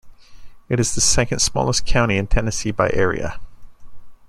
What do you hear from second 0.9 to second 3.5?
the second-smallest county in Tennessee by area.